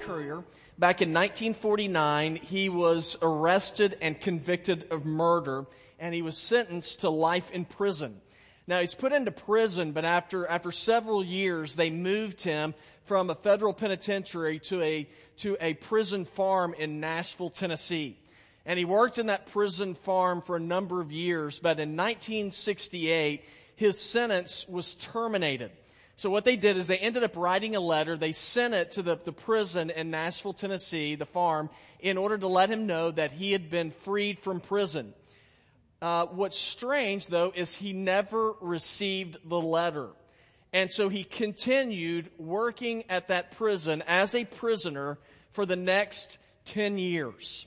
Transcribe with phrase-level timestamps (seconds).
[0.00, 0.44] Courier.
[0.78, 5.66] Back in 1949, he was arrested and convicted of murder,
[5.98, 8.20] and he was sentenced to life in prison.
[8.66, 12.74] Now he's put into prison, but after, after several years, they moved him
[13.04, 15.08] from a federal penitentiary to a,
[15.38, 18.16] to a prison farm in Nashville, Tennessee.
[18.64, 23.44] And he worked in that prison farm for a number of years, but in 1968,
[23.76, 25.72] his sentence was terminated.
[26.20, 28.14] So what they did is they ended up writing a letter.
[28.14, 32.46] They sent it to the, the prison in Nashville, Tennessee, the farm, in order to
[32.46, 35.14] let him know that he had been freed from prison.
[36.02, 40.08] Uh, what's strange, though, is he never received the letter.
[40.74, 45.16] And so he continued working at that prison as a prisoner
[45.52, 47.64] for the next 10 years.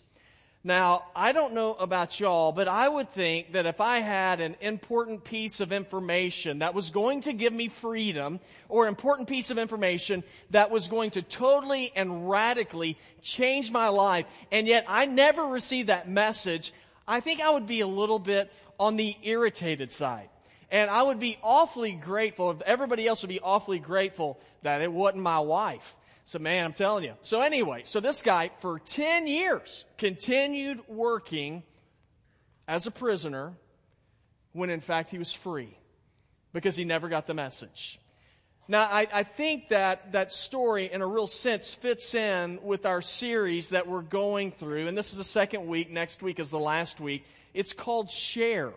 [0.66, 4.55] Now, I don't know about y'all, but I would think that if I had an
[4.62, 9.58] important piece of information that was going to give me freedom, or important piece of
[9.58, 15.44] information that was going to totally and radically change my life, and yet I never
[15.44, 16.73] received that message,
[17.06, 20.30] I think I would be a little bit on the irritated side.
[20.72, 25.23] And I would be awfully grateful, everybody else would be awfully grateful that it wasn't
[25.23, 25.94] my wife
[26.25, 27.13] so man, I'm telling you.
[27.21, 31.63] So anyway, so this guy for 10 years continued working
[32.67, 33.53] as a prisoner
[34.53, 35.77] when in fact he was free
[36.53, 37.99] because he never got the message.
[38.67, 43.01] Now, I, I, think that that story, in a real sense, fits in with our
[43.01, 44.88] series that we're going through.
[44.88, 45.91] And this is the second week.
[45.91, 47.25] Next week is the last week.
[47.53, 48.71] It's called Share.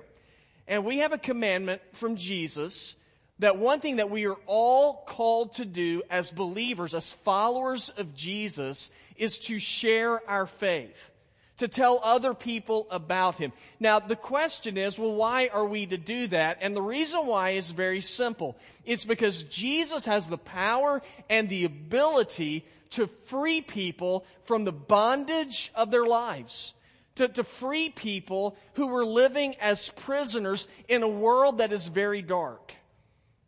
[0.66, 2.96] And we have a commandment from Jesus
[3.38, 8.14] that one thing that we are all called to do as believers, as followers of
[8.14, 11.10] Jesus, is to share our faith,
[11.58, 13.52] to tell other people about Him.
[13.78, 16.58] Now, the question is, well, why are we to do that?
[16.62, 18.56] And the reason why is very simple.
[18.84, 25.72] It's because Jesus has the power and the ability to free people from the bondage
[25.74, 26.72] of their lives.
[27.16, 32.20] To, to free people who were living as prisoners in a world that is very
[32.20, 32.74] dark.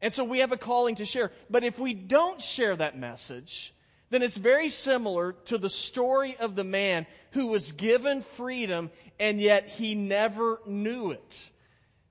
[0.00, 1.32] And so we have a calling to share.
[1.50, 3.74] But if we don't share that message,
[4.10, 9.40] then it's very similar to the story of the man who was given freedom and
[9.40, 11.50] yet he never knew it.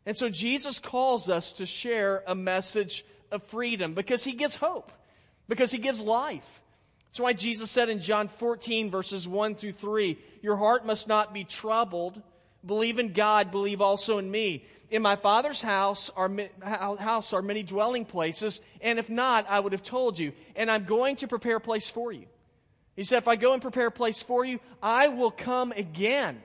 [0.05, 4.91] And so Jesus calls us to share a message of freedom because he gives hope,
[5.47, 6.61] because he gives life.
[7.07, 11.33] That's why Jesus said in John 14 verses 1 through 3, your heart must not
[11.33, 12.21] be troubled.
[12.65, 14.65] Believe in God, believe also in me.
[14.89, 16.31] In my Father's house are,
[16.63, 20.31] house are many dwelling places, and if not, I would have told you.
[20.55, 22.25] And I'm going to prepare a place for you.
[22.95, 26.41] He said, if I go and prepare a place for you, I will come again,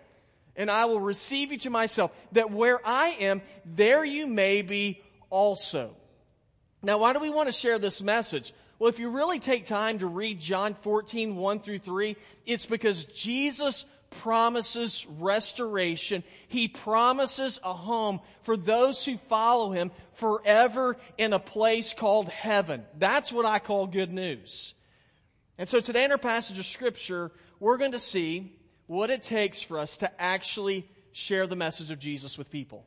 [0.56, 5.00] and I will receive you to myself, that where I am, there you may be
[5.30, 5.94] also.
[6.82, 8.52] Now, why do we want to share this message?
[8.78, 13.04] Well, if you really take time to read John 14, 1 through 3, it's because
[13.04, 13.84] Jesus
[14.20, 16.22] promises restoration.
[16.48, 22.84] He promises a home for those who follow him forever in a place called heaven.
[22.98, 24.74] That's what I call good news.
[25.58, 27.30] And so today in our passage of scripture,
[27.60, 28.56] we're going to see
[28.86, 32.86] what it takes for us to actually share the message of Jesus with people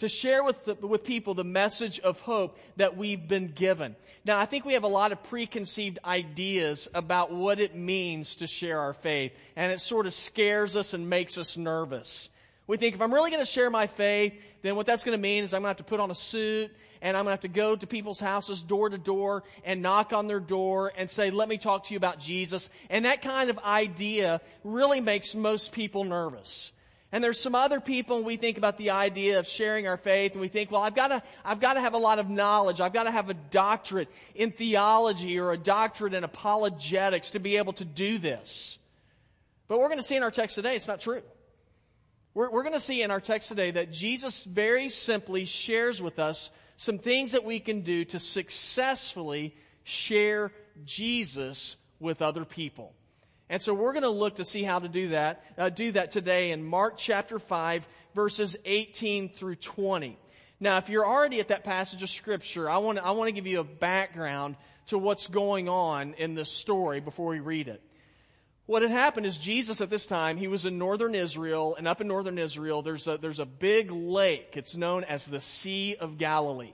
[0.00, 3.96] to share with, the, with people the message of hope that we've been given.
[4.24, 8.46] Now, I think we have a lot of preconceived ideas about what it means to
[8.46, 12.28] share our faith, and it sort of scares us and makes us nervous.
[12.66, 15.22] We think if I'm really going to share my faith, then what that's going to
[15.22, 16.70] mean is I'm going to have to put on a suit
[17.02, 20.12] and I'm going to have to go to people's houses door to door and knock
[20.12, 22.70] on their door and say, let me talk to you about Jesus.
[22.88, 26.72] And that kind of idea really makes most people nervous.
[27.12, 30.32] And there's some other people and we think about the idea of sharing our faith
[30.32, 32.80] and we think, well, I've got to, I've got to have a lot of knowledge.
[32.80, 37.56] I've got to have a doctorate in theology or a doctorate in apologetics to be
[37.56, 38.78] able to do this.
[39.66, 41.22] But we're going to see in our text today, it's not true.
[42.32, 46.20] We're, we're going to see in our text today that Jesus very simply shares with
[46.20, 50.52] us some things that we can do to successfully share
[50.84, 52.94] Jesus with other people.
[53.50, 56.12] And so we're going to look to see how to do that, uh, do that
[56.12, 60.16] today in Mark chapter 5 verses 18 through 20.
[60.60, 63.32] Now, if you're already at that passage of scripture, I want to, I want to
[63.32, 64.54] give you a background
[64.86, 67.82] to what's going on in this story before we read it.
[68.66, 72.00] What had happened is Jesus at this time, he was in northern Israel, and up
[72.00, 74.52] in northern Israel, there's a, there's a big lake.
[74.54, 76.72] It's known as the Sea of Galilee.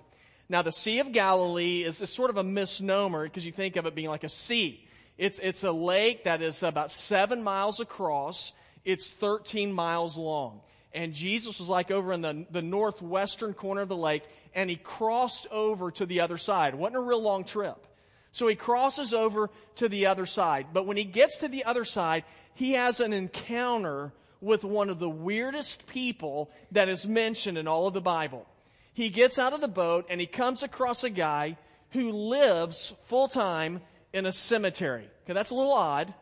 [0.51, 3.87] Now, the Sea of Galilee is, is sort of a misnomer because you think of
[3.87, 4.87] it being like a sea.
[5.19, 8.53] It's, it's a lake that is about seven miles across.
[8.85, 10.61] It's 13 miles long.
[10.93, 14.23] And Jesus was like over in the, the northwestern corner of the lake,
[14.55, 16.75] and he crossed over to the other side.
[16.75, 17.87] It wasn't a real long trip.
[18.33, 20.69] So he crosses over to the other side.
[20.73, 22.25] But when he gets to the other side,
[22.55, 27.87] he has an encounter with one of the weirdest people that is mentioned in all
[27.87, 28.47] of the Bible.
[28.93, 31.57] He gets out of the boat and he comes across a guy
[31.91, 33.81] who lives full time
[34.13, 35.09] in a cemetery.
[35.25, 36.13] Okay, that's a little odd,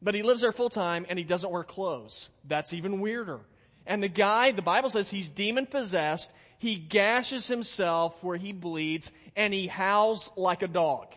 [0.00, 2.28] but he lives there full time and he doesn't wear clothes.
[2.44, 3.40] That's even weirder.
[3.86, 6.30] And the guy, the Bible says he's demon possessed.
[6.58, 11.08] He gashes himself where he bleeds and he howls like a dog.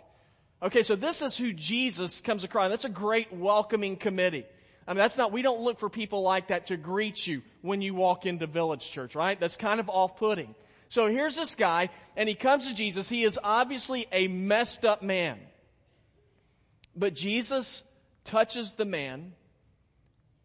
[0.63, 2.71] Okay, so this is who Jesus comes across.
[2.71, 4.45] That's a great welcoming committee.
[4.87, 7.81] I mean, that's not, we don't look for people like that to greet you when
[7.81, 9.39] you walk into Village Church, right?
[9.39, 10.55] That's kind of off putting.
[10.89, 13.09] So here's this guy, and he comes to Jesus.
[13.09, 15.39] He is obviously a messed up man.
[16.95, 17.83] But Jesus
[18.23, 19.33] touches the man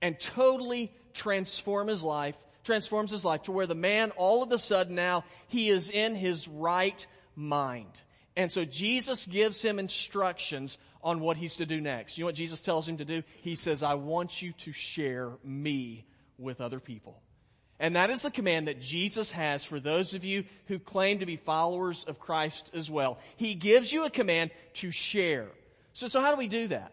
[0.02, 4.58] and totally transforms his life, transforms his life to where the man all of a
[4.58, 7.06] sudden now he is in his right
[7.37, 8.00] mind.
[8.37, 12.17] And so Jesus gives him instructions on what he's to do next.
[12.17, 13.23] You know what Jesus tells him to do?
[13.43, 16.05] He says, I want you to share me
[16.38, 17.20] with other people.
[17.79, 21.26] And that is the command that Jesus has for those of you who claim to
[21.26, 23.19] be followers of Christ as well.
[23.37, 25.49] He gives you a command to share.
[25.92, 26.92] So, so how do we do that?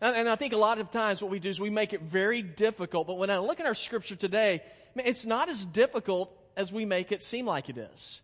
[0.00, 2.42] And I think a lot of times what we do is we make it very
[2.42, 3.06] difficult.
[3.06, 4.62] But when I look at our scripture today,
[4.96, 8.20] it's not as difficult as we make it seem like it is.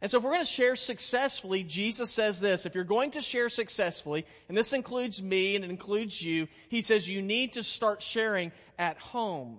[0.00, 3.20] And so if we're going to share successfully, Jesus says this, if you're going to
[3.20, 7.62] share successfully, and this includes me and it includes you, he says you need to
[7.62, 9.58] start sharing at home.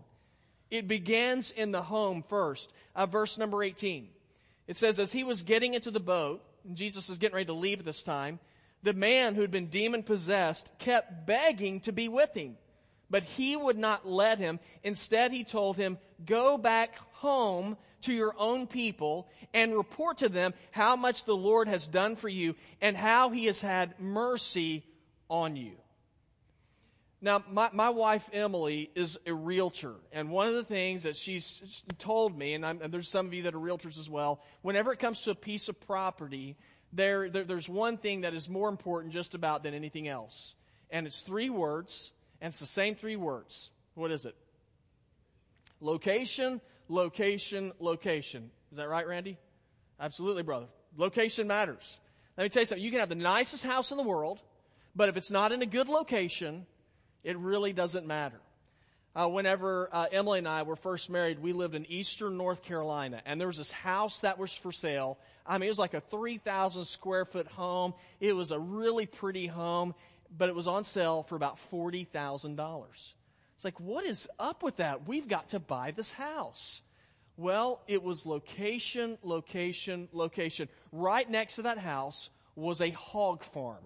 [0.72, 2.72] It begins in the home first.
[2.96, 4.08] Uh, verse number 18.
[4.68, 7.54] It says, as he was getting into the boat, and Jesus is getting ready to
[7.54, 8.40] leave this time,
[8.84, 12.58] the man who had been demon possessed kept begging to be with him.
[13.10, 14.60] But he would not let him.
[14.84, 20.54] Instead, he told him, go back home to your own people and report to them
[20.72, 24.86] how much the Lord has done for you and how he has had mercy
[25.30, 25.74] on you.
[27.22, 31.62] Now, my, my wife Emily is a realtor, and one of the things that she's
[31.98, 35.00] told me, and, and, there's some of you that are realtors as well, whenever it
[35.00, 36.56] comes to a piece of property,
[36.94, 40.56] there, there, there's one thing that is more important just about than anything else.
[40.90, 43.70] And it's three words, and it's the same three words.
[43.96, 44.36] What is it?
[45.82, 48.50] Location, location, location.
[48.72, 49.38] Is that right, Randy?
[50.00, 50.66] Absolutely, brother.
[50.98, 52.00] Location matters.
[52.38, 52.84] Let me tell you something.
[52.84, 54.42] You can have the nicest house in the world,
[54.96, 56.66] but if it's not in a good location,
[57.24, 58.40] it really doesn't matter.
[59.16, 63.22] Uh, whenever uh, Emily and I were first married, we lived in eastern North Carolina,
[63.26, 65.18] and there was this house that was for sale.
[65.46, 67.96] I mean, it was like a 3,000 square foot home.
[68.20, 69.96] It was a really pretty home,
[70.38, 72.86] but it was on sale for about $40,000.
[73.56, 75.08] It's like, what is up with that?
[75.08, 76.82] We've got to buy this house.
[77.36, 80.70] Well, it was location, location, location.
[80.92, 83.84] Right next to that house was a hog farm.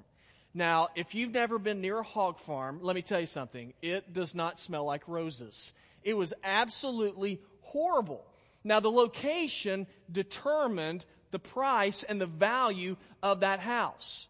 [0.53, 3.73] Now, if you've never been near a hog farm, let me tell you something.
[3.81, 5.73] It does not smell like roses.
[6.03, 8.23] It was absolutely horrible.
[8.63, 14.27] Now, the location determined the price and the value of that house.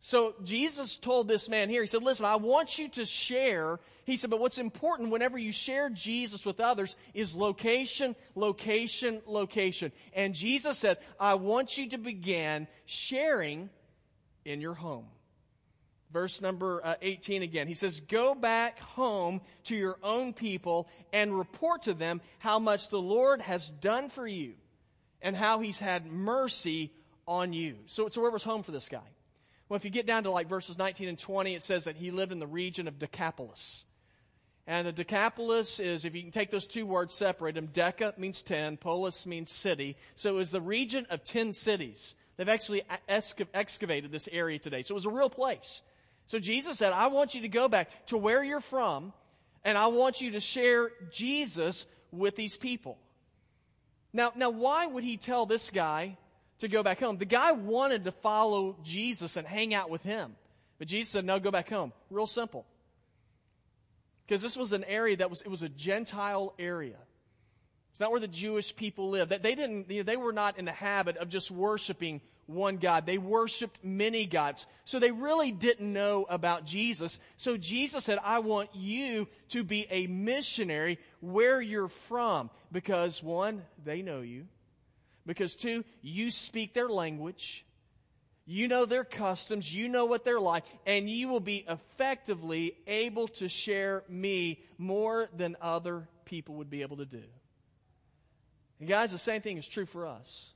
[0.00, 4.16] So Jesus told this man here, he said, listen, I want you to share he
[4.16, 9.90] said, but what's important whenever you share Jesus with others is location, location, location.
[10.12, 13.68] And Jesus said, I want you to begin sharing
[14.44, 15.06] in your home.
[16.12, 17.66] Verse number uh, 18 again.
[17.66, 22.88] He says, Go back home to your own people and report to them how much
[22.88, 24.54] the Lord has done for you
[25.20, 26.92] and how he's had mercy
[27.26, 27.76] on you.
[27.86, 29.00] So, so where was home for this guy?
[29.68, 32.10] Well, if you get down to like verses 19 and 20, it says that he
[32.10, 33.84] lived in the region of Decapolis.
[34.66, 38.42] And a Decapolis is, if you can take those two words, separate them, Deca means
[38.42, 39.96] ten, polis means city.
[40.16, 42.16] So it was the region of ten cities.
[42.36, 44.82] They've actually excavated this area today.
[44.82, 45.82] So it was a real place.
[46.26, 49.12] So Jesus said, I want you to go back to where you're from,
[49.64, 52.98] and I want you to share Jesus with these people.
[54.12, 56.16] Now, now why would he tell this guy
[56.58, 57.18] to go back home?
[57.18, 60.34] The guy wanted to follow Jesus and hang out with him.
[60.78, 61.92] But Jesus said, no, go back home.
[62.10, 62.66] Real simple.
[64.26, 66.96] Because this was an area that was, it was a Gentile area.
[67.92, 69.30] It's not where the Jewish people lived.
[69.30, 73.06] They didn't, they were not in the habit of just worshiping one God.
[73.06, 74.66] They worshiped many gods.
[74.84, 77.18] So they really didn't know about Jesus.
[77.36, 82.50] So Jesus said, I want you to be a missionary where you're from.
[82.72, 84.46] Because one, they know you.
[85.26, 87.64] Because two, you speak their language.
[88.48, 93.26] You know their customs, you know what they're like, and you will be effectively able
[93.26, 97.24] to share me more than other people would be able to do.
[98.78, 100.52] And guys, the same thing is true for us.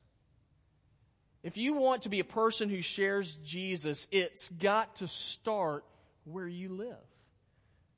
[1.43, 5.85] If you want to be a person who shares Jesus, it's got to start
[6.25, 6.97] where you live.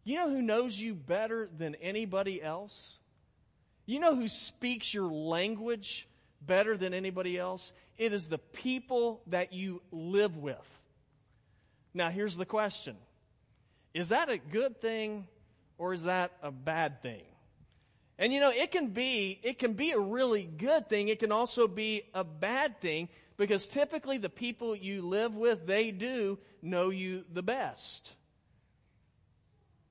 [0.05, 2.99] You know who knows you better than anybody else?
[3.87, 6.09] You know who speaks your language
[6.41, 7.73] better than anybody else?
[7.99, 10.81] It is the people that you live with.
[11.95, 12.97] Now, here's the question
[13.93, 15.27] Is that a good thing
[15.79, 17.23] or is that a bad thing?
[18.19, 21.09] And you know, it can be, it can be a really good thing.
[21.09, 23.09] It can also be a bad thing
[23.43, 28.13] because typically the people you live with, they do know you the best.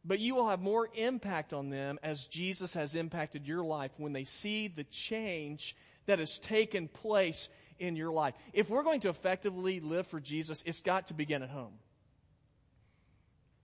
[0.05, 4.13] But you will have more impact on them as Jesus has impacted your life when
[4.13, 8.35] they see the change that has taken place in your life.
[8.53, 11.73] If we're going to effectively live for Jesus, it's got to begin at home.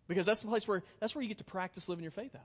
[0.09, 2.41] Because that's the place where that's where you get to practice living your faith out.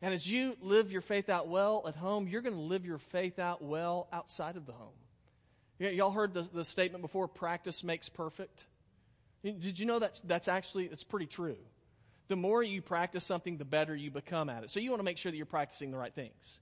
[0.00, 2.98] And as you live your faith out well at home, you're going to live your
[2.98, 4.94] faith out well outside of the home.
[5.78, 8.64] Y'all heard the, the statement before, practice makes perfect?
[9.42, 11.56] Did you know that that's actually, it's pretty true.
[12.28, 14.70] The more you practice something, the better you become at it.
[14.70, 16.60] So you want to make sure that you're practicing the right things.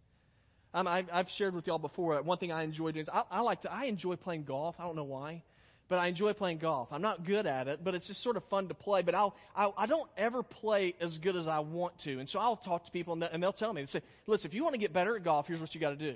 [0.75, 3.40] Um, I, have shared with y'all before, one thing I enjoy doing is I, I
[3.40, 4.76] like to, I enjoy playing golf.
[4.80, 5.42] I don't know why
[5.88, 6.92] but I enjoy playing golf.
[6.92, 9.02] I'm not good at it, but it's just sort of fun to play.
[9.02, 12.18] But I'll, I, I don't ever play as good as I want to.
[12.18, 14.54] And so I'll talk to people and, and they'll tell me, they say, listen, if
[14.54, 16.14] you want to get better at golf, here's what you got to do.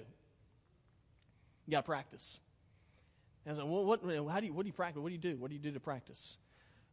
[1.66, 2.40] You got to practice.
[3.50, 5.00] I said, well, what, how do you, what do you practice?
[5.00, 5.36] What do you do?
[5.36, 6.36] What do you do to practice?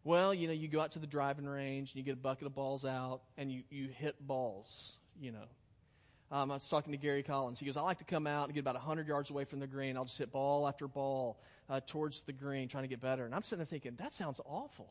[0.04, 2.46] Well, you know, you go out to the driving range and you get a bucket
[2.46, 5.48] of balls out and you, you hit balls, you know.
[6.32, 7.60] Um, I was talking to Gary Collins.
[7.60, 9.68] He goes, I like to come out and get about 100 yards away from the
[9.68, 9.98] green.
[9.98, 13.26] I'll just hit ball after ball uh, towards the green, trying to get better.
[13.26, 14.90] And I'm sitting there thinking, that sounds awful.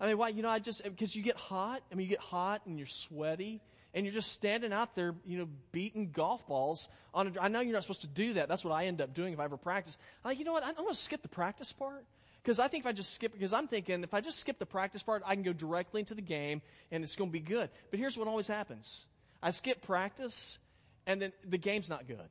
[0.00, 0.28] I mean, why?
[0.28, 1.82] You know, I just, because you get hot.
[1.90, 3.60] I mean, you get hot and you're sweaty
[3.94, 7.60] and you're just standing out there, you know, beating golf balls on a, I know
[7.60, 8.48] you're not supposed to do that.
[8.48, 9.96] That's what I end up doing if I ever practice.
[10.24, 10.64] I'm like, you know what?
[10.64, 12.04] I'm going to skip the practice part.
[12.42, 14.66] Because I think if I just skip, because I'm thinking if I just skip the
[14.66, 17.68] practice part, I can go directly into the game and it's going to be good.
[17.90, 19.06] But here's what always happens
[19.42, 20.58] I skip practice
[21.06, 22.28] and then the game's not good.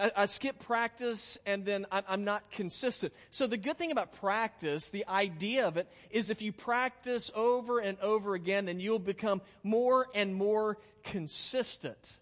[0.00, 3.12] I, I skip practice and then I'm, I'm not consistent.
[3.30, 7.78] So the good thing about practice, the idea of it, is if you practice over
[7.78, 12.18] and over again, then you'll become more and more consistent.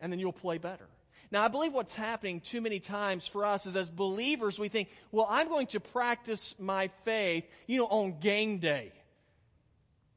[0.00, 0.86] And then you'll play better.
[1.32, 4.88] Now, I believe what's happening too many times for us is as believers, we think,
[5.10, 8.92] well, I'm going to practice my faith, you know, on game day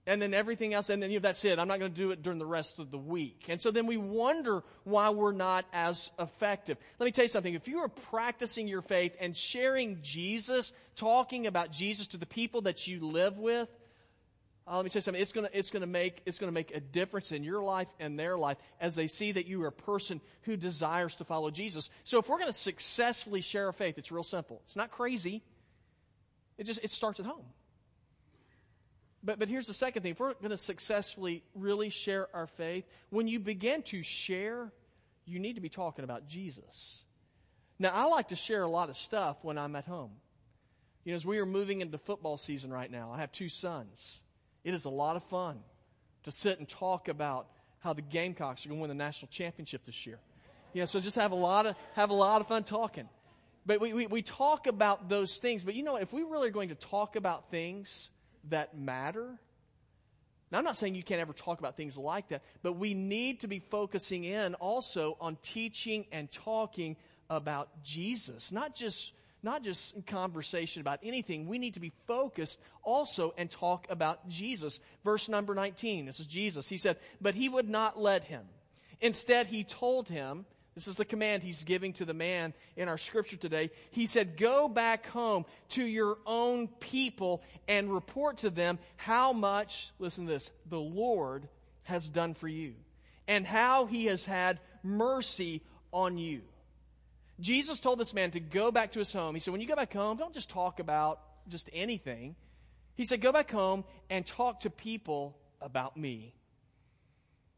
[0.10, 1.60] and then everything else, and then you know, that's it.
[1.60, 3.46] I'm not going to do it during the rest of the week.
[3.48, 6.78] And so then we wonder why we're not as effective.
[6.98, 7.54] Let me tell you something.
[7.54, 12.62] If you are practicing your faith and sharing Jesus, talking about Jesus to the people
[12.62, 13.70] that you live with,
[14.68, 15.22] uh, let me tell you something.
[15.22, 17.88] It's going to it's to make it's going to make a difference in your life
[18.00, 21.52] and their life as they see that you are a person who desires to follow
[21.52, 21.88] Jesus.
[22.04, 24.62] So if we're going to successfully share our faith, it's real simple.
[24.66, 25.44] It's not crazy.
[26.58, 27.46] It just it starts at home.
[29.24, 30.12] But, but here's the second thing.
[30.12, 34.72] If we're going to successfully really share our faith, when you begin to share,
[35.26, 37.02] you need to be talking about Jesus.
[37.78, 40.12] Now, I like to share a lot of stuff when I'm at home.
[41.04, 44.22] You know, as we are moving into football season right now, I have two sons.
[44.64, 45.60] It is a lot of fun
[46.24, 47.48] to sit and talk about
[47.80, 50.20] how the Gamecocks are going to win the national championship this year.
[50.74, 53.08] You know, so just have a lot of, have a lot of fun talking.
[53.66, 55.64] But we, we, we talk about those things.
[55.64, 58.10] But you know, if we really are going to talk about things
[58.50, 59.40] that matter.
[60.52, 63.42] Now, I'm not saying you can't ever talk about things like that, but we need
[63.42, 66.96] to be focusing in also on teaching and talking
[67.30, 71.48] about Jesus, not just not just conversation about anything.
[71.48, 74.80] We need to be focused also and talk about Jesus.
[75.06, 76.06] Verse number 19.
[76.06, 76.68] This is Jesus.
[76.68, 78.44] He said, But he would not let him.
[79.00, 80.46] Instead, he told him,
[80.80, 83.70] this is the command he's giving to the man in our scripture today.
[83.92, 89.90] He said, Go back home to your own people and report to them how much,
[90.00, 91.50] listen to this, the Lord
[91.84, 92.76] has done for you
[93.28, 96.44] and how he has had mercy on you.
[97.42, 99.36] Jesus told this man to go back to his home.
[99.36, 101.20] He said, When you go back home, don't just talk about
[101.50, 102.38] just anything.
[102.96, 106.36] He said, Go back home and talk to people about me.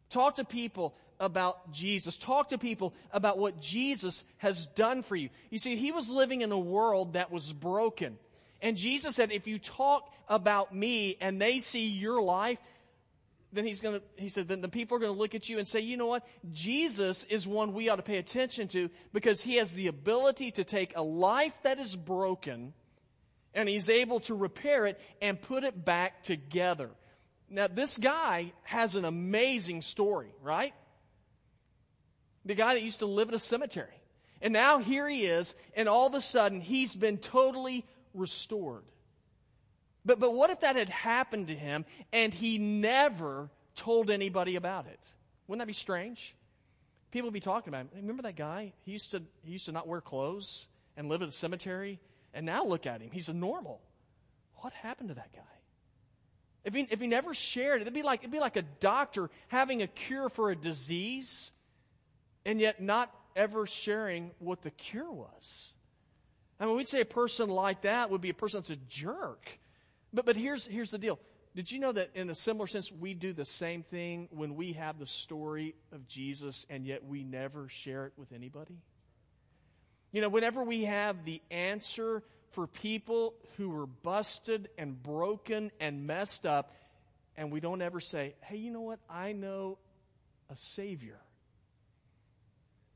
[0.10, 2.18] Talk to people about Jesus.
[2.18, 5.30] Talk to people about what Jesus has done for you.
[5.50, 8.18] You see, he was living in a world that was broken.
[8.62, 12.60] And Jesus said, if you talk about me and they see your life,
[13.54, 15.60] then he's going to, he said, then the people are going to look at you
[15.60, 16.26] and say, you know what?
[16.52, 20.64] Jesus is one we ought to pay attention to because he has the ability to
[20.64, 22.74] take a life that is broken
[23.54, 26.90] and he's able to repair it and put it back together.
[27.50, 30.74] Now, this guy has an amazing story, right?
[32.46, 34.02] The guy that used to live in a cemetery.
[34.42, 38.84] And now here he is, and all of a sudden he's been totally restored.
[40.04, 44.88] But, but what if that had happened to him and he never told anybody about
[44.88, 45.00] it?
[45.48, 46.36] Wouldn't that be strange?
[47.12, 47.90] People would be talking about him.
[47.96, 48.74] Remember that guy?
[48.84, 50.66] He used to, he used to not wear clothes
[50.98, 52.00] and live at a cemetery.
[52.34, 53.10] And now look at him.
[53.12, 53.82] He's a normal.
[54.56, 55.42] What happened to that guy?
[56.64, 59.30] If he, if he never shared it, it'd be, like, it'd be like a doctor
[59.50, 61.52] having a cure for a disease
[62.46, 65.74] and yet not ever sharing what the cure was.
[66.60, 69.48] I mean, we'd say a person like that would be a person that's a jerk.
[70.14, 71.20] But, but here's, here's the deal.
[71.56, 74.74] Did you know that in a similar sense, we do the same thing when we
[74.74, 78.78] have the story of Jesus and yet we never share it with anybody?
[80.12, 86.06] You know, whenever we have the answer for people who were busted and broken and
[86.06, 86.74] messed up,
[87.38, 89.00] and we don't ever say, hey, you know what?
[89.10, 89.78] I know
[90.50, 91.20] a Savior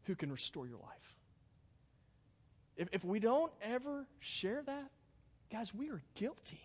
[0.06, 1.16] who can restore your life.
[2.78, 4.92] If, if we don't ever share that,
[5.52, 6.62] guys, we are guilty.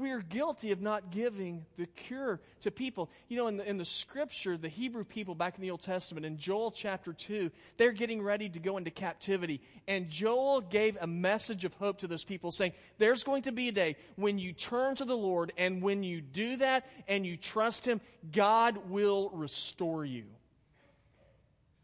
[0.00, 3.10] We are guilty of not giving the cure to people.
[3.28, 6.24] You know, in the, in the scripture, the Hebrew people back in the Old Testament,
[6.24, 9.60] in Joel chapter 2, they're getting ready to go into captivity.
[9.86, 13.68] And Joel gave a message of hope to those people saying, there's going to be
[13.68, 17.36] a day when you turn to the Lord, and when you do that and you
[17.36, 18.00] trust Him,
[18.32, 20.24] God will restore you.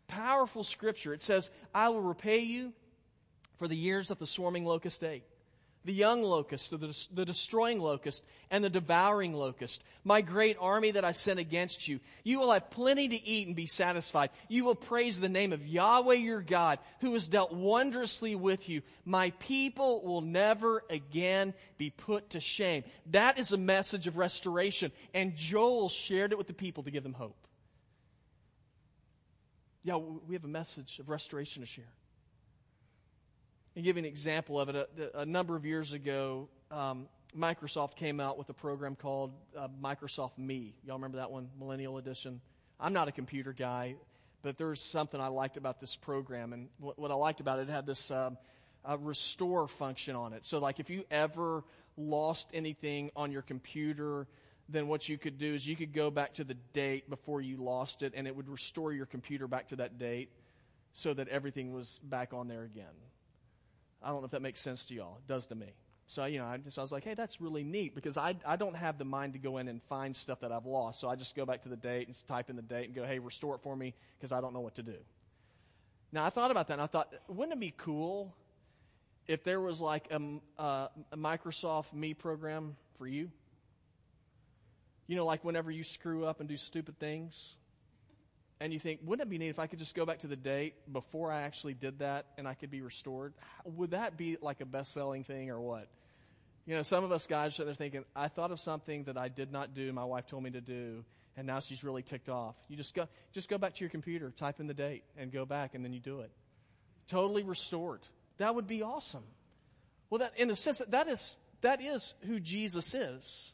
[0.09, 1.13] Powerful scripture.
[1.13, 2.73] It says, I will repay you
[3.59, 5.25] for the years that the swarming locust ate
[5.87, 11.05] the young locust, the, the destroying locust, and the devouring locust, my great army that
[11.05, 12.01] I sent against you.
[12.25, 14.31] You will have plenty to eat and be satisfied.
[14.49, 18.83] You will praise the name of Yahweh your God, who has dealt wondrously with you.
[19.05, 22.83] My people will never again be put to shame.
[23.13, 27.05] That is a message of restoration, and Joel shared it with the people to give
[27.05, 27.37] them hope.
[29.87, 31.85] Yeah, we have a message of restoration to share.
[33.77, 34.75] And give you an example of it.
[35.15, 37.07] A, a number of years ago, um,
[37.39, 40.75] Microsoft came out with a program called uh, Microsoft Me.
[40.85, 42.41] Y'all remember that one, Millennial Edition?
[42.81, 43.95] I'm not a computer guy,
[44.43, 46.53] but there's something I liked about this program.
[46.53, 48.39] And what, what I liked about it, it had this um,
[48.99, 50.45] restore function on it.
[50.45, 51.63] So, like, if you ever
[51.97, 54.27] lost anything on your computer,
[54.69, 57.57] then what you could do is you could go back to the date before you
[57.57, 60.31] lost it, and it would restore your computer back to that date
[60.93, 62.87] so that everything was back on there again.
[64.03, 65.19] I don't know if that makes sense to y'all.
[65.19, 65.75] It does to me.
[66.09, 68.57] So, you know, I, just, I was like, hey, that's really neat because I, I
[68.57, 71.01] don't have the mind to go in and find stuff that I've lost.
[71.01, 73.05] So I just go back to the date and type in the date and go,
[73.05, 74.97] hey, restore it for me because I don't know what to do.
[76.13, 78.33] Now, I thought about that and I thought, wouldn't it be cool
[79.27, 80.21] if there was like a,
[80.61, 83.31] uh, a Microsoft Me program for you?
[85.07, 87.57] You know, like whenever you screw up and do stupid things,
[88.61, 90.37] and you think, wouldn't it be neat if I could just go back to the
[90.37, 93.35] date before I actually did that and I could be restored?
[93.65, 95.89] Would that be like a best selling thing or what?
[96.65, 99.53] You know, some of us guys are thinking, I thought of something that I did
[99.53, 101.05] not do, my wife told me to do,
[101.37, 102.57] and now she's really ticked off.
[102.69, 105.45] You just go, just go back to your computer, type in the date, and go
[105.45, 106.31] back, and then you do it.
[107.09, 108.01] Totally restored.
[108.39, 109.23] That would be awesome.
[110.11, 113.53] Well, that, in a sense, that, that is, that is who Jesus is.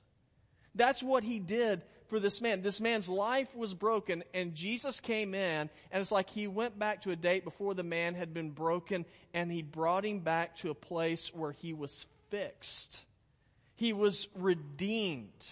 [0.74, 2.62] That's what he did for this man.
[2.62, 7.02] This man's life was broken, and Jesus came in, and it's like he went back
[7.02, 10.70] to a date before the man had been broken, and he brought him back to
[10.70, 13.04] a place where he was fixed.
[13.76, 15.46] He was redeemed.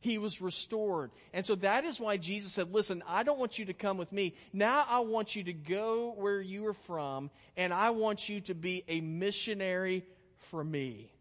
[0.00, 1.10] He was restored.
[1.34, 4.12] And so that is why Jesus said, Listen, I don't want you to come with
[4.12, 4.34] me.
[4.52, 8.54] Now I want you to go where you are from, and I want you to
[8.54, 10.04] be a missionary
[10.36, 11.12] for me.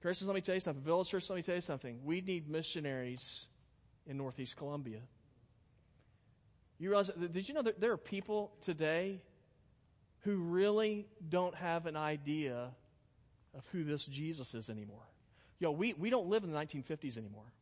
[0.00, 0.82] Christians, let me tell you something.
[0.82, 1.98] Village Church, let me tell you something.
[2.04, 3.46] We need missionaries
[4.06, 5.00] in Northeast Columbia.
[6.78, 9.20] You realize, did you know that there are people today
[10.20, 12.70] who really don't have an idea
[13.56, 15.02] of who this Jesus is anymore?
[15.58, 17.52] Yo, we, we don't live in the 1950s anymore.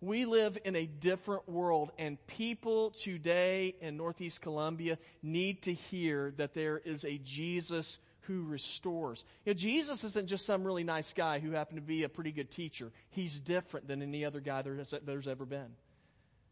[0.00, 6.32] We live in a different world, and people today in Northeast Columbia need to hear
[6.36, 9.24] that there is a Jesus who restores.
[9.44, 12.32] You know, Jesus isn't just some really nice guy who happened to be a pretty
[12.32, 12.90] good teacher.
[13.10, 15.68] He's different than any other guy there's, there's ever been.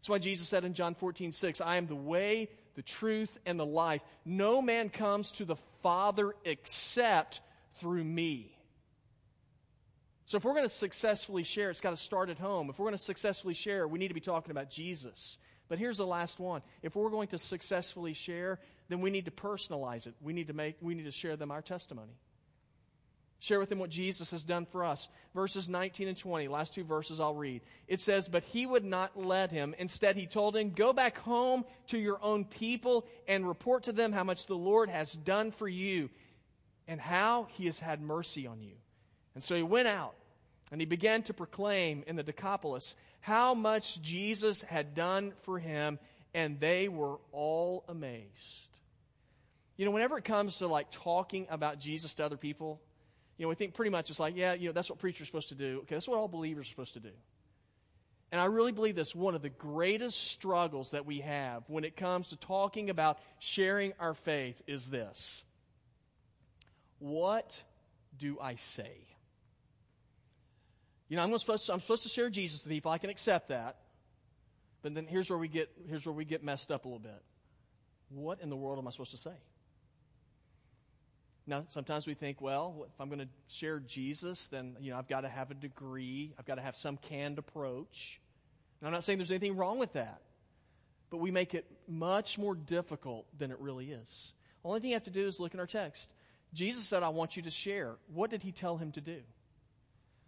[0.01, 3.59] That's why Jesus said in John 14, 6, I am the way, the truth, and
[3.59, 4.03] the life.
[4.25, 7.41] No man comes to the Father except
[7.77, 8.57] through me.
[10.25, 12.71] So if we're going to successfully share, it's got to start at home.
[12.71, 15.37] If we're going to successfully share, we need to be talking about Jesus.
[15.69, 16.63] But here's the last one.
[16.83, 18.59] If we're going to successfully share,
[18.93, 20.15] then we need to personalize it.
[20.21, 22.13] We need to make, we need to share them our testimony.
[23.39, 25.09] Share with them what Jesus has done for us.
[25.35, 27.63] Verses 19 and 20, last two verses I'll read.
[27.89, 29.75] It says, But he would not let him.
[29.79, 34.13] Instead, he told him, Go back home to your own people and report to them
[34.13, 36.09] how much the Lord has done for you
[36.87, 38.75] and how he has had mercy on you.
[39.35, 40.15] And so he went out
[40.71, 45.99] and he began to proclaim in the Decapolis how much Jesus had done for him,
[46.35, 48.72] and they were all amazed.
[49.77, 52.81] You know, whenever it comes to like talking about Jesus to other people,
[53.39, 55.27] you know, we think pretty much it's like, yeah, you know, that's what preachers are
[55.27, 55.79] supposed to do.
[55.83, 57.11] Okay, that's what all believers are supposed to do.
[58.31, 61.97] And I really believe this one of the greatest struggles that we have when it
[61.97, 65.45] comes to talking about sharing our faith is this.
[66.99, 67.63] What
[68.17, 68.93] do I say?
[71.09, 72.91] You know, I'm supposed to, I'm supposed to share Jesus with people.
[72.91, 73.77] I can accept that.
[74.83, 77.23] But then here's where we get here's where we get messed up a little bit.
[78.09, 79.35] What in the world am I supposed to say?
[81.47, 85.09] Now, sometimes we think, well, if I'm going to share Jesus, then you know I've
[85.09, 86.35] got to have a degree.
[86.39, 88.21] I've got to have some canned approach.
[88.81, 90.23] And I'm not saying there's anything wrong with that,
[91.11, 94.33] but we make it much more difficult than it really is.
[94.65, 96.09] Only thing you have to do is look in our text.
[96.55, 99.23] Jesus said, "I want you to share." What did he tell him to do?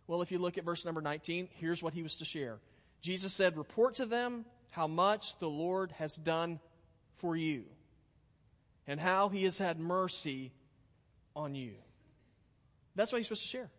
[0.06, 2.58] Well, if you look at verse number 19, here's what he was to share.
[3.00, 6.60] Jesus said, Report to them how much the Lord has done
[7.16, 7.64] for you
[8.86, 10.52] and how he has had mercy
[11.36, 11.72] on you.
[12.94, 13.70] That's what he's supposed to share.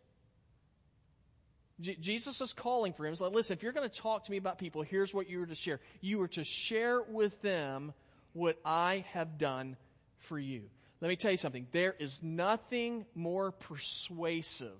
[1.82, 3.12] J- Jesus is calling for him.
[3.12, 5.40] He's like, listen, if you're going to talk to me about people, here's what you
[5.40, 5.80] were to share.
[6.02, 7.94] You were to share with them
[8.34, 9.78] what I have done
[10.20, 10.64] for you.
[11.02, 11.68] Let me tell you something.
[11.72, 14.78] There is nothing more persuasive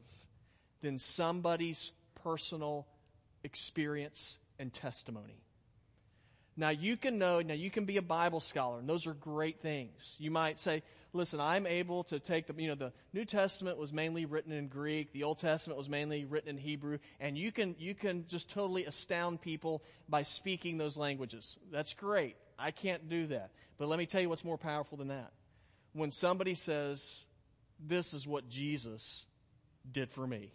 [0.82, 1.92] than somebody's
[2.24, 2.88] personal
[3.44, 5.42] experience and testimony.
[6.58, 9.60] Now you can know, now you can be a Bible scholar, and those are great
[9.60, 10.16] things.
[10.20, 10.84] You might say,
[11.16, 14.68] listen, I'm able to take the, you know, the New Testament was mainly written in
[14.68, 18.52] Greek, the Old Testament was mainly written in Hebrew, and you can, you can just
[18.52, 21.58] totally astound people by speaking those languages.
[21.72, 22.36] That's great.
[22.60, 23.52] I can't do that.
[23.78, 25.32] But let me tell you what's more powerful than that.
[25.94, 27.24] When somebody says,
[27.80, 29.26] this is what Jesus
[29.90, 30.52] did for me.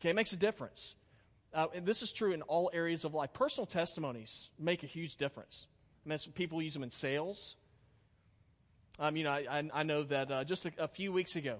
[0.00, 0.94] Okay, it makes a difference.
[1.54, 3.32] Uh, and this is true in all areas of life.
[3.32, 5.66] Personal testimonies make a huge difference.
[6.04, 7.56] And that's people use them in sales.
[8.98, 11.56] Um, you know, I, I know that uh, just a, a, few weeks ago,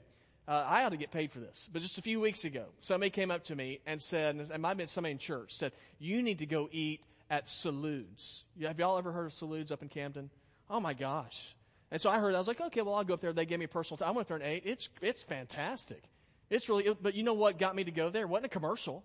[0.49, 3.11] uh, I ought to get paid for this, but just a few weeks ago, somebody
[3.11, 5.72] came up to me and said, and it might have been somebody in church, said,
[5.99, 8.44] you need to go eat at Salud's.
[8.62, 10.31] Have y'all ever heard of Salud's up in Camden?
[10.70, 11.55] Oh my gosh.
[11.90, 13.33] And so I heard, I was like, okay, well, I'll go up there.
[13.33, 14.09] They gave me a personal time.
[14.09, 14.62] I went there and ate.
[14.64, 16.03] It's, it's fantastic.
[16.49, 18.22] It's really, but you know what got me to go there?
[18.22, 19.05] It wasn't a commercial.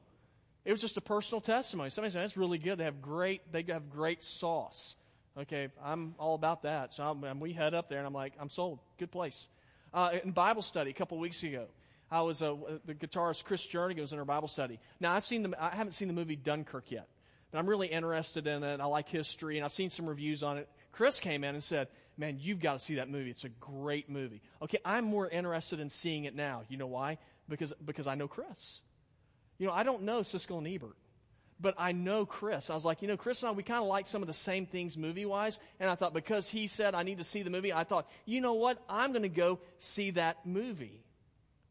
[0.63, 1.89] It was just a personal testimony.
[1.89, 2.77] Somebody said, that's really good.
[2.77, 4.95] They have great, they have great sauce.
[5.37, 6.93] Okay, I'm all about that.
[6.93, 8.79] So I'm, we head up there and I'm like, I'm sold.
[8.99, 9.47] Good place.
[9.93, 11.65] Uh, in Bible study a couple weeks ago,
[12.09, 14.79] I was, uh, the guitarist Chris Jernigan was in our Bible study.
[14.99, 17.07] Now I've seen the, I haven't seen the movie Dunkirk yet,
[17.51, 18.81] but I'm really interested in it.
[18.81, 20.67] I like history and I've seen some reviews on it.
[20.91, 23.29] Chris came in and said, man, you've got to see that movie.
[23.29, 24.41] It's a great movie.
[24.61, 26.63] Okay, I'm more interested in seeing it now.
[26.67, 27.17] You know why?
[27.51, 28.81] because, because I know Chris.
[29.59, 30.95] You know, I don't know Siskel and Ebert,
[31.61, 32.69] but I know Chris.
[32.69, 34.33] I was like, you know, Chris and I, we kind of like some of the
[34.33, 35.59] same things movie wise.
[35.79, 38.41] And I thought, because he said I need to see the movie, I thought, you
[38.41, 38.81] know what?
[38.89, 41.03] I'm going to go see that movie.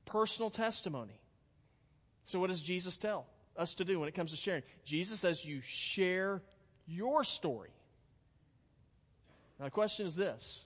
[0.06, 1.20] Personal testimony.
[2.24, 3.26] So, what does Jesus tell
[3.56, 4.62] us to do when it comes to sharing?
[4.84, 6.42] Jesus says you share
[6.86, 7.70] your story.
[9.58, 10.64] Now, the question is this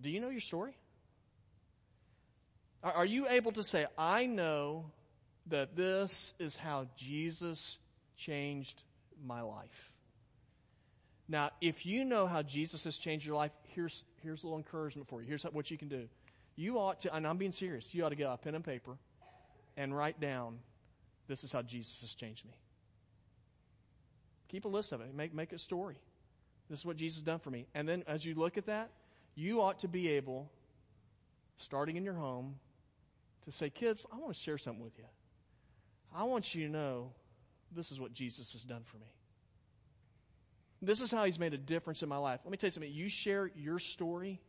[0.00, 0.76] Do you know your story?
[2.84, 4.86] Are you able to say, I know
[5.46, 7.78] that this is how Jesus
[8.16, 8.82] changed
[9.24, 9.90] my life?
[11.28, 15.08] Now, if you know how Jesus has changed your life, here's, here's a little encouragement
[15.08, 15.28] for you.
[15.28, 16.08] Here's what you can do.
[16.56, 18.98] You ought to, and I'm being serious, you ought to get a pen and paper
[19.76, 20.58] and write down,
[21.28, 22.52] this is how Jesus has changed me.
[24.48, 25.14] Keep a list of it.
[25.14, 25.96] Make, make a story.
[26.68, 27.66] This is what Jesus has done for me.
[27.74, 28.90] And then as you look at that,
[29.34, 30.50] you ought to be able,
[31.56, 32.56] starting in your home,
[33.46, 35.04] to say, kids, I want to share something with you.
[36.14, 37.12] I want you to know
[37.74, 39.12] this is what Jesus has done for me.
[40.80, 42.40] This is how he's made a difference in my life.
[42.44, 42.92] Let me tell you something.
[42.92, 44.40] You share your story,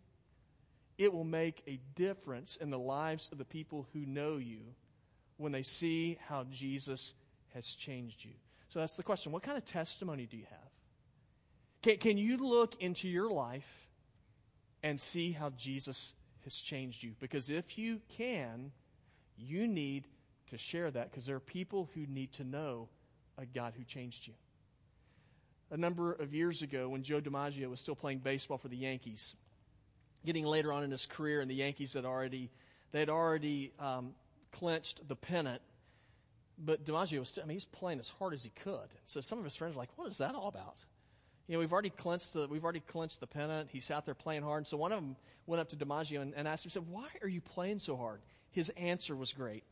[0.98, 4.62] it will make a difference in the lives of the people who know you
[5.38, 7.14] when they see how Jesus
[7.54, 8.32] has changed you.
[8.70, 9.32] So that's the question.
[9.32, 10.60] What kind of testimony do you have?
[11.84, 13.88] Can, can you look into your life
[14.82, 17.14] and see how Jesus has changed you?
[17.20, 18.72] Because if you can,
[19.38, 20.08] you need
[20.50, 22.90] to share that because there are people who need to know
[23.38, 24.34] a God who changed you.
[25.72, 29.36] A number of years ago, when Joe DiMaggio was still playing baseball for the Yankees,
[30.26, 32.50] getting later on in his career, and the Yankees had already
[32.94, 34.14] They'd already um,
[34.52, 35.62] clinched the pennant,
[36.64, 38.88] but DiMaggio was still, I mean, he's playing as hard as he could.
[39.08, 40.76] So some of his friends were like, what is that all about?
[41.48, 43.70] You know, we've already clinched the, we've already clinched the pennant.
[43.72, 44.60] He's out there playing hard.
[44.60, 45.16] And so one of them
[45.48, 48.22] went up to DiMaggio and, and asked him, said, why are you playing so hard?
[48.52, 49.64] His answer was great.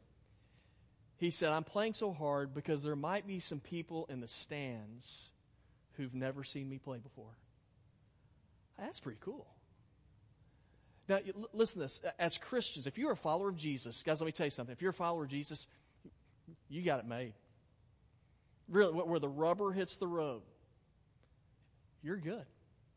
[1.22, 5.30] He said, I'm playing so hard because there might be some people in the stands
[5.94, 7.38] who've never seen me play before.
[8.80, 9.46] That's pretty cool.
[11.08, 11.20] Now,
[11.54, 12.02] listen to this.
[12.18, 14.74] As Christians, if you're a follower of Jesus, guys, let me tell you something.
[14.74, 15.68] If you're a follower of Jesus,
[16.70, 17.34] you got it made.
[18.68, 20.42] Really, where the rubber hits the road,
[22.02, 22.46] you're good,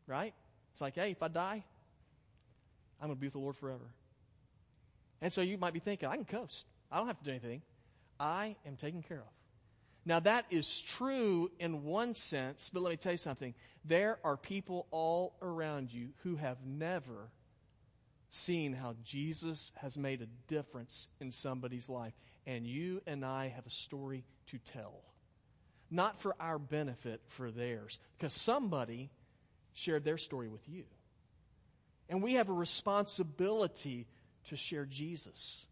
[0.07, 0.33] right?
[0.73, 1.63] It's like, hey, if I die,
[3.03, 3.85] I'm going to be with the Lord forever.
[5.21, 6.65] And so you might be thinking, I can coast.
[6.91, 7.61] I don't have to do anything.
[8.18, 9.33] I am taken care of.
[10.07, 13.55] Now, that is true in one sense, but let me tell you something.
[13.85, 17.31] There are people all around you who have never
[18.31, 22.12] seen how Jesus has made a difference in somebody's life.
[22.46, 25.00] And you and I have a story to tell.
[25.90, 27.98] Not for our benefit, for theirs.
[28.18, 29.11] Because somebody
[29.72, 30.85] shared their story with you.
[32.11, 34.07] And we have a responsibility
[34.48, 35.64] to share Jesus.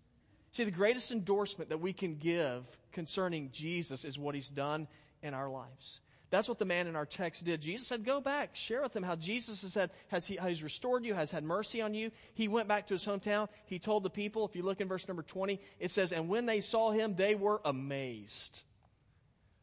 [0.53, 4.87] See, the greatest endorsement that we can give concerning Jesus is what he's done
[5.23, 6.01] in our lives.
[6.33, 7.61] That's what the man in our text did.
[7.61, 11.05] Jesus said, Go back, share with them how Jesus has, said, has he, has restored
[11.05, 12.11] you, has had mercy on you.
[12.33, 13.49] He went back to his hometown.
[13.67, 16.47] He told the people, if you look in verse number 20, it says, And when
[16.47, 18.63] they saw him, they were amazed.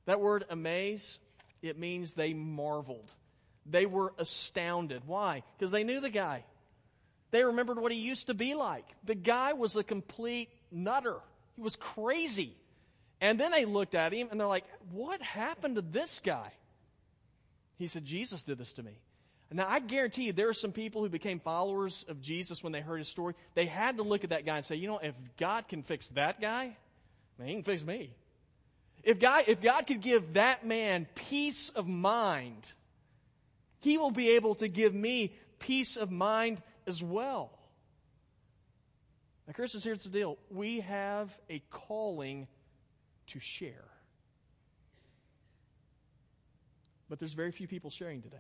[0.06, 1.18] That word amaze,
[1.64, 3.12] it means they marveled.
[3.66, 5.04] They were astounded.
[5.08, 5.44] Why?
[5.58, 6.46] Because they knew the guy.
[7.32, 8.86] They remembered what he used to be like.
[9.04, 11.18] The guy was a complete nutter.
[11.56, 12.56] He was crazy.
[13.22, 16.52] And then they looked at him and they're like, What happened to this guy?
[17.78, 19.00] He said, Jesus did this to me.
[19.52, 22.82] Now, I guarantee you, there are some people who became followers of Jesus when they
[22.82, 23.34] heard his story.
[23.56, 26.08] They had to look at that guy and say, You know, if God can fix
[26.08, 26.78] that guy,
[27.44, 28.14] he can fix me.
[29.04, 32.74] If God, if God could give that man peace of mind,
[33.80, 37.52] he will be able to give me peace of mind as well.
[39.50, 42.48] Now, Christians, here's the deal we have a calling
[43.28, 43.90] to share.
[47.10, 48.38] But there's very few people sharing today.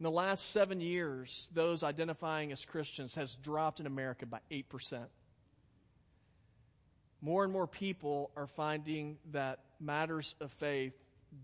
[0.00, 5.04] In the last seven years, those identifying as Christians has dropped in America by 8%.
[7.20, 10.94] More and more people are finding that matters of faith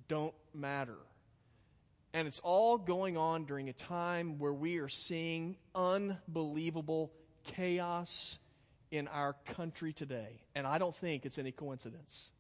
[0.09, 0.97] don't matter.
[2.15, 7.13] And it's all going on during a time where we are seeing unbelievable
[7.45, 8.39] chaos
[8.91, 10.43] in our country today.
[10.55, 12.33] And I don't think it's any coincidence.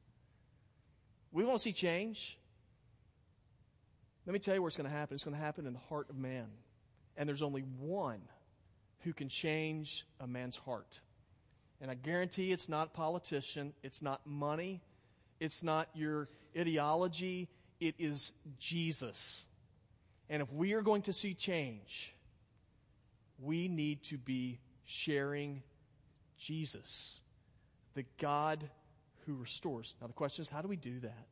[1.33, 2.39] We want to see change.
[4.27, 5.15] Let me tell you where it's going to happen.
[5.15, 6.47] It's going to happen in the heart of man.
[7.17, 8.21] And there's only one
[9.01, 11.01] who can change a man's heart.
[11.81, 14.83] And I guarantee it's not politician, it's not money,
[15.39, 17.49] it's not your ideology,
[17.81, 19.47] it is Jesus.
[20.29, 22.15] And if we are going to see change,
[23.43, 24.59] we need to be
[24.90, 25.62] sharing
[26.37, 27.20] Jesus,
[27.94, 28.68] the God
[29.26, 29.94] who restores.
[30.00, 31.26] Now, the question is, how do we do that?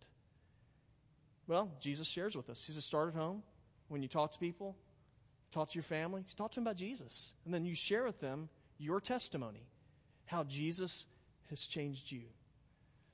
[1.49, 2.63] Well, Jesus shares with us.
[2.65, 3.43] He says, start at home.
[3.89, 4.77] When you talk to people,
[5.51, 7.33] talk to your family, talk to them about Jesus.
[7.45, 9.67] And then you share with them your testimony,
[10.27, 11.07] how Jesus
[11.51, 12.23] has changed you.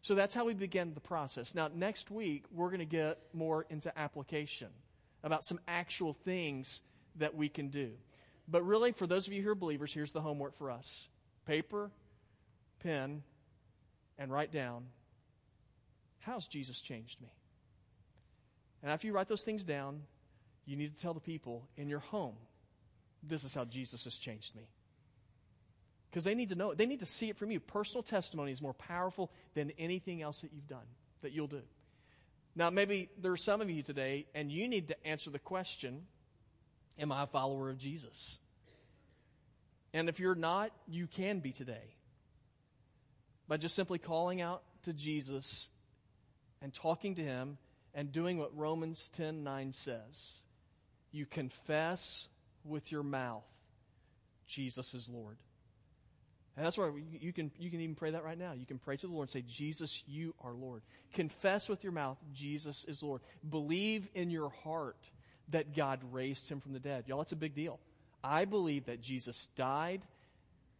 [0.02, 1.54] So that's how we begin the process.
[1.54, 4.68] Now, next week, we're going to get more into application
[5.22, 6.83] about some actual things
[7.16, 7.92] that we can do.
[8.46, 11.09] But really, for those of you who are believers, here's the homework for us
[11.46, 11.90] paper,
[12.80, 13.22] pen,
[14.18, 14.87] and write down
[16.24, 17.28] how's Jesus changed me?
[18.83, 20.02] And after you write those things down,
[20.66, 22.35] you need to tell the people in your home,
[23.22, 24.62] this is how Jesus has changed me.
[26.11, 26.78] Because they need to know it.
[26.78, 27.61] They need to see it from you.
[27.61, 30.87] Personal testimony is more powerful than anything else that you've done,
[31.22, 31.62] that you'll do.
[32.54, 36.02] Now, maybe there are some of you today, and you need to answer the question
[36.98, 38.38] Am I a follower of Jesus?
[39.92, 41.94] And if you're not, you can be today.
[43.48, 45.68] By just simply calling out to Jesus
[46.62, 47.59] and talking to him
[47.94, 50.40] and doing what Romans 10 9 says.
[51.12, 52.28] You confess
[52.64, 53.44] with your mouth
[54.46, 55.37] Jesus is Lord.
[56.57, 58.52] And that's why you can, you can even pray that right now.
[58.52, 60.83] You can pray to the Lord and say, Jesus, you are Lord.
[61.12, 63.22] Confess with your mouth, Jesus is Lord.
[63.48, 65.11] Believe in your heart
[65.50, 67.04] that God raised him from the dead.
[67.07, 67.78] Y'all, that's a big deal.
[68.22, 70.02] I believe that Jesus died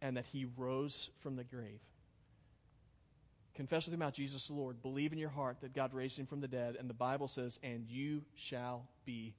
[0.01, 1.79] and that he rose from the grave.
[3.55, 4.81] Confess with your mouth, Jesus the Lord.
[4.81, 6.75] Believe in your heart that God raised him from the dead.
[6.77, 9.33] And the Bible says, and you shall be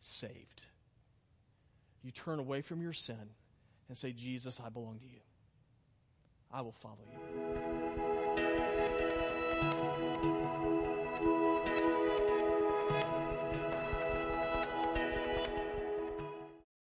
[0.00, 0.62] saved.
[2.02, 3.30] You turn away from your sin
[3.88, 5.20] and say, Jesus, I belong to you.
[6.52, 7.81] I will follow you.